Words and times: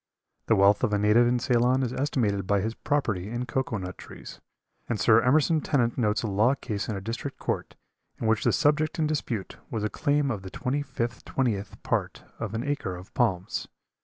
The 0.47 0.55
wealth 0.55 0.83
of 0.83 0.93
a 0.93 0.97
native 0.97 1.27
in 1.27 1.37
Ceylon 1.37 1.83
is 1.83 1.93
estimated 1.93 2.47
by 2.47 2.59
his 2.59 2.73
property 2.73 3.29
in 3.29 3.45
cocoa 3.45 3.77
nut 3.77 3.99
trees, 3.99 4.41
and 4.89 4.99
Sir 4.99 5.21
Emerson 5.21 5.61
Tennent 5.61 5.95
notes 5.95 6.23
a 6.23 6.27
law 6.27 6.55
case 6.55 6.89
in 6.89 6.95
a 6.95 7.01
district 7.01 7.37
court 7.37 7.75
in 8.19 8.25
which 8.25 8.43
the 8.43 8.51
subject 8.51 8.97
in 8.97 9.05
dispute 9.05 9.57
was 9.69 9.83
a 9.83 9.91
claim 9.91 10.31
of 10.31 10.41
the 10.41 10.49
twenty 10.49 10.81
fifth 10.81 11.23
twentieth 11.23 11.83
part 11.83 12.23
of 12.39 12.55
an 12.55 12.63
acre 12.63 12.95
of 12.95 13.13
palms. 13.13 13.67